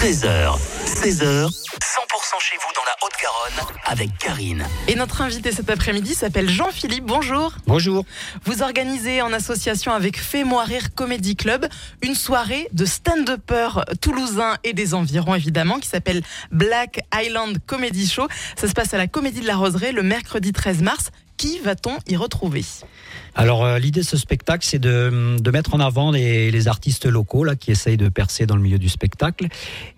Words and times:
13h, 0.00 0.56
16h, 0.86 1.44
100% 1.44 1.50
chez 2.40 2.56
vous 2.56 2.72
dans 2.74 2.84
la 2.86 2.96
Haute-Garonne 3.02 3.76
avec 3.84 4.16
Karine. 4.16 4.66
Et 4.88 4.94
notre 4.94 5.20
invité 5.20 5.52
cet 5.52 5.68
après-midi 5.68 6.14
s'appelle 6.14 6.48
Jean-Philippe. 6.48 7.04
Bonjour. 7.04 7.52
Bonjour. 7.66 8.06
Vous 8.46 8.62
organisez 8.62 9.20
en 9.20 9.30
association 9.34 9.92
avec 9.92 10.18
Fais-moi 10.18 10.64
rire 10.64 10.94
Comedy 10.94 11.36
Club 11.36 11.66
une 12.00 12.14
soirée 12.14 12.66
de 12.72 12.86
stand-uppers 12.86 13.84
toulousains 14.00 14.56
et 14.64 14.72
des 14.72 14.94
environs 14.94 15.34
évidemment 15.34 15.78
qui 15.78 15.88
s'appelle 15.88 16.22
Black 16.50 17.00
Island 17.14 17.58
Comedy 17.66 18.08
Show. 18.08 18.26
Ça 18.56 18.68
se 18.68 18.72
passe 18.72 18.94
à 18.94 18.96
la 18.96 19.06
Comédie 19.06 19.42
de 19.42 19.46
la 19.46 19.56
Roseraie 19.56 19.92
le 19.92 20.02
mercredi 20.02 20.52
13 20.52 20.80
mars. 20.80 21.10
Qui 21.40 21.58
va-t-on 21.58 21.96
y 22.06 22.16
retrouver? 22.16 22.62
Alors 23.34 23.64
euh, 23.64 23.78
l'idée 23.78 24.00
de 24.00 24.04
ce 24.04 24.18
spectacle, 24.18 24.62
c'est 24.62 24.78
de, 24.78 25.38
de 25.40 25.50
mettre 25.50 25.72
en 25.72 25.80
avant 25.80 26.10
les, 26.10 26.68
artistes 26.68 27.06
locaux 27.06 27.44
là, 27.44 27.56
qui 27.56 27.70
essayent 27.70 27.96
de 27.96 28.10
percer 28.10 28.44
dans 28.44 28.56
le 28.56 28.60
milieu 28.60 28.78
du 28.78 28.90
spectacle. 28.90 29.48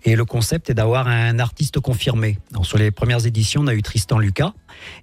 Et 0.05 0.15
le 0.15 0.23
concept 0.23 0.69
est 0.69 0.73
d'avoir 0.73 1.09
un 1.09 1.39
artiste 1.39 1.81
confirmé. 1.81 2.37
Donc, 2.51 2.65
sur 2.65 2.77
les 2.77 2.91
premières 2.91 3.25
éditions, 3.25 3.59
on 3.59 3.67
a 3.67 3.73
eu 3.73 3.81
Tristan 3.81 4.19
Lucas. 4.19 4.53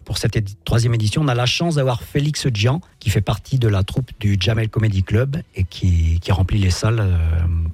Pour 0.07 0.17
cette 0.17 0.65
troisième 0.65 0.95
édition, 0.95 1.21
on 1.21 1.29
a 1.29 1.35
la 1.35 1.45
chance 1.45 1.75
d'avoir 1.75 2.03
Félix 2.03 2.47
Gian, 2.55 2.81
qui 3.01 3.11
fait 3.11 3.21
partie 3.21 3.59
de 3.59 3.69
la 3.69 3.83
troupe 3.83 4.11
du 4.19 4.39
Jamel 4.41 4.71
Comedy 4.71 5.03
Club 5.03 5.43
et 5.57 5.65
qui, 5.65 6.21
qui 6.21 6.33
remplit 6.33 6.59
les 6.59 6.71
salles 6.71 7.01
euh, 7.01 7.19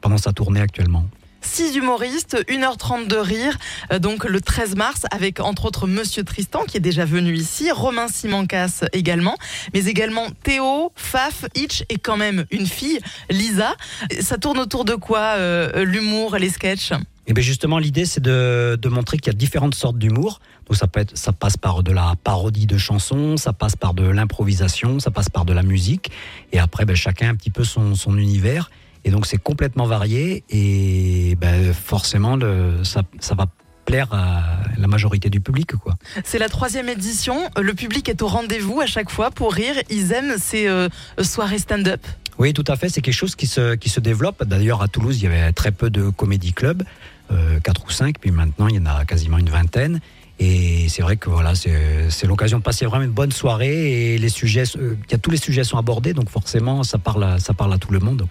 pendant 0.00 0.18
sa 0.18 0.32
tournée 0.32 0.60
actuellement. 0.60 1.06
Six 1.40 1.76
humoristes, 1.76 2.36
1h30 2.48 3.06
de 3.06 3.16
rire, 3.16 3.56
euh, 3.92 3.98
donc 3.98 4.24
le 4.24 4.40
13 4.40 4.76
mars, 4.76 5.04
avec 5.10 5.40
entre 5.40 5.66
autres 5.66 5.86
Monsieur 5.86 6.24
Tristan 6.24 6.64
qui 6.64 6.76
est 6.76 6.80
déjà 6.80 7.04
venu 7.04 7.34
ici, 7.34 7.70
Romain 7.70 8.08
Simancas 8.08 8.84
également, 8.92 9.36
mais 9.72 9.84
également 9.84 10.26
Théo, 10.42 10.92
Faf, 10.96 11.44
Hitch 11.54 11.84
et 11.88 11.98
quand 11.98 12.16
même 12.16 12.46
une 12.50 12.66
fille, 12.66 13.00
Lisa. 13.30 13.74
Ça 14.20 14.38
tourne 14.38 14.58
autour 14.58 14.84
de 14.84 14.94
quoi 14.94 15.34
euh, 15.36 15.84
l'humour, 15.84 16.36
les 16.36 16.50
sketchs? 16.50 16.92
Et 17.28 17.32
bien 17.32 17.42
justement, 17.42 17.78
l'idée, 17.78 18.04
c'est 18.04 18.22
de, 18.22 18.88
montrer 18.88 19.18
qu'il 19.18 19.32
y 19.32 19.34
a 19.34 19.38
différentes 19.38 19.74
sortes 19.74 19.98
d'humour. 19.98 20.40
Donc 20.68 20.76
ça 20.76 21.32
passe 21.32 21.56
par 21.56 21.82
de 21.82 21.92
la 21.92 22.14
parodie 22.22 22.66
de 22.66 22.78
chansons, 22.78 23.36
ça 23.36 23.52
passe 23.52 23.76
par 23.76 23.94
de 23.94 24.04
l'improvisation, 24.04 25.00
ça 25.00 25.10
passe 25.10 25.28
par 25.28 25.44
de 25.44 25.52
la 25.52 25.62
musique. 25.62 26.10
Et 26.52 26.58
après, 26.58 26.84
ben, 26.84 26.94
chacun 26.94 27.28
a 27.28 27.30
un 27.30 27.34
petit 27.34 27.50
peu 27.50 27.64
son, 27.64 27.94
son 27.94 28.16
univers. 28.16 28.70
Et 29.04 29.10
donc 29.10 29.26
c'est 29.26 29.38
complètement 29.38 29.86
varié. 29.86 30.44
Et 30.50 31.05
ben, 31.38 31.72
forcément, 31.72 32.36
le, 32.36 32.84
ça, 32.84 33.02
ça 33.20 33.34
va 33.34 33.46
plaire 33.84 34.12
à 34.12 34.42
la 34.76 34.88
majorité 34.88 35.30
du 35.30 35.40
public. 35.40 35.74
quoi. 35.76 35.96
C'est 36.24 36.38
la 36.38 36.48
troisième 36.48 36.88
édition, 36.88 37.48
le 37.56 37.72
public 37.72 38.08
est 38.08 38.20
au 38.20 38.26
rendez-vous 38.26 38.80
à 38.80 38.86
chaque 38.86 39.10
fois 39.10 39.30
pour 39.30 39.52
rire, 39.52 39.76
ils 39.88 40.12
aiment 40.12 40.36
ces 40.38 40.66
euh, 40.66 40.88
soirées 41.22 41.58
stand-up. 41.58 42.04
Oui, 42.38 42.52
tout 42.52 42.64
à 42.66 42.76
fait. 42.76 42.90
C'est 42.90 43.00
quelque 43.00 43.14
chose 43.14 43.34
qui 43.34 43.46
se, 43.46 43.76
qui 43.76 43.88
se 43.88 44.00
développe. 44.00 44.44
D'ailleurs, 44.44 44.82
à 44.82 44.88
Toulouse, 44.88 45.18
il 45.18 45.24
y 45.24 45.26
avait 45.26 45.52
très 45.52 45.70
peu 45.70 45.88
de 45.88 46.10
comédie 46.10 46.52
clubs, 46.52 46.82
euh, 47.30 47.60
4 47.60 47.86
ou 47.86 47.90
5, 47.90 48.18
puis 48.18 48.30
maintenant, 48.30 48.68
il 48.68 48.76
y 48.76 48.78
en 48.78 48.86
a 48.86 49.04
quasiment 49.06 49.38
une 49.38 49.48
vingtaine. 49.48 50.00
Et 50.38 50.86
c'est 50.90 51.00
vrai 51.00 51.16
que 51.16 51.30
voilà, 51.30 51.54
c'est 51.54 52.26
l'occasion 52.26 52.58
de 52.58 52.62
passer 52.62 52.84
vraiment 52.84 53.04
une 53.04 53.10
bonne 53.10 53.32
soirée 53.32 54.14
et 54.14 54.18
les 54.18 54.28
sujets, 54.28 54.64
euh, 54.76 54.96
il 55.08 55.12
y 55.12 55.14
a 55.14 55.18
tous 55.18 55.30
les 55.30 55.38
sujets 55.38 55.64
sont 55.64 55.78
abordés, 55.78 56.12
donc 56.12 56.28
forcément, 56.28 56.82
ça 56.82 56.98
parle, 56.98 57.24
à, 57.24 57.38
ça 57.38 57.54
parle 57.54 57.72
à 57.72 57.78
tout 57.78 57.90
le 57.90 58.00
monde. 58.00 58.26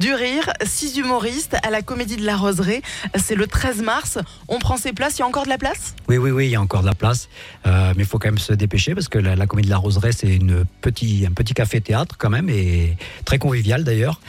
Du 0.00 0.12
rire, 0.12 0.52
six 0.64 0.96
humoristes 0.96 1.56
à 1.62 1.70
la 1.70 1.80
Comédie 1.82 2.16
de 2.16 2.24
la 2.26 2.36
Roseraie, 2.36 2.82
c'est 3.16 3.36
le 3.36 3.46
13 3.46 3.82
mars, 3.82 4.18
on 4.48 4.58
prend 4.58 4.76
ses 4.76 4.92
places, 4.92 5.18
il 5.18 5.20
y 5.20 5.22
a 5.22 5.26
encore 5.26 5.44
de 5.44 5.48
la 5.48 5.58
place? 5.58 5.94
Oui, 6.08 6.16
oui, 6.18 6.30
oui, 6.30 6.46
il 6.46 6.50
y 6.50 6.56
a 6.56 6.60
encore 6.60 6.82
de 6.82 6.86
la 6.86 6.94
place, 6.94 7.28
Euh, 7.66 7.92
mais 7.96 8.02
il 8.02 8.06
faut 8.06 8.18
quand 8.18 8.28
même 8.28 8.38
se 8.38 8.52
dépêcher 8.52 8.94
parce 8.94 9.08
que 9.08 9.18
la, 9.18 9.36
la 9.36 9.46
Comédie 9.46 9.68
de 9.68 9.72
la 9.72 9.78
Roseraie, 9.78 10.12
c'est 10.12 10.34
une 10.34 10.64
petit, 10.80 11.24
un 11.28 11.32
petit 11.32 11.54
café-théâtre 11.54 12.16
quand 12.18 12.30
même 12.30 12.48
et 12.50 12.96
très 13.24 13.38
convivial 13.38 13.84
d'ailleurs. 13.84 14.20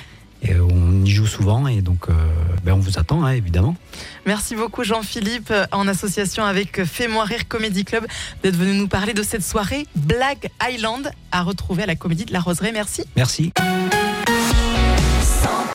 Et 0.44 0.54
on 0.60 1.04
y 1.04 1.10
joue 1.10 1.26
souvent 1.26 1.66
et 1.68 1.82
donc 1.82 2.08
euh, 2.10 2.14
ben, 2.64 2.74
on 2.74 2.80
vous 2.80 3.00
attend 3.00 3.24
hein, 3.26 3.32
évidemment. 3.32 3.76
Merci 4.28 4.56
beaucoup 4.56 4.84
Jean-Philippe, 4.84 5.52
en 5.72 5.88
association 5.88 6.44
avec 6.46 6.84
Fais-moi 6.84 7.24
rire 7.24 7.48
Comedy 7.48 7.84
Club, 7.84 8.06
d'être 8.44 8.56
venu 8.58 8.78
nous 8.78 8.88
parler 8.88 9.14
de 9.14 9.24
cette 9.24 9.44
soirée 9.44 9.88
Black 9.96 10.52
Island 10.70 11.12
à 11.32 11.42
retrouver 11.42 11.84
à 11.84 11.88
la 11.88 11.96
Comédie 11.96 12.26
de 12.26 12.34
la 12.34 12.42
Roseraie. 12.42 12.72
Merci. 12.74 13.06
Merci. 13.16 13.52